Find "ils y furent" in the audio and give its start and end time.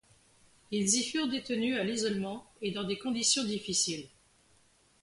0.71-1.27